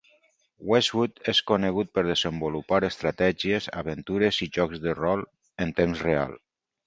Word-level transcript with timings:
Westwood 0.69 1.19
és 1.33 1.41
conegut 1.49 1.91
per 1.97 2.03
desenvolupar 2.07 2.79
estratègies, 2.89 3.69
aventures 3.83 4.41
i 4.45 4.49
jocs 4.59 4.83
de 4.87 4.95
rol 5.03 5.25
en 5.67 5.77
temps 5.81 6.05
real. 6.09 6.35